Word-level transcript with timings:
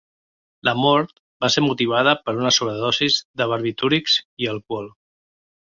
La 0.69 0.71
mort 0.83 1.13
va 1.45 1.51
ser 1.57 1.63
motivada 1.65 2.15
per 2.23 2.35
una 2.41 2.55
sobredosi 2.59 3.13
de 3.43 3.51
barbitúrics 3.55 4.19
i 4.47 4.53
alcohol. 4.57 4.95